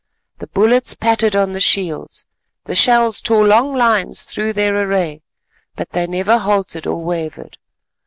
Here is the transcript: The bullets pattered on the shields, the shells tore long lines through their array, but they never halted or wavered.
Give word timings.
The 0.39 0.47
bullets 0.47 0.95
pattered 0.95 1.35
on 1.35 1.51
the 1.51 1.59
shields, 1.59 2.25
the 2.63 2.73
shells 2.73 3.21
tore 3.21 3.45
long 3.45 3.75
lines 3.75 4.23
through 4.23 4.53
their 4.53 4.75
array, 4.75 5.21
but 5.75 5.89
they 5.91 6.07
never 6.07 6.39
halted 6.39 6.87
or 6.87 7.03
wavered. 7.05 7.59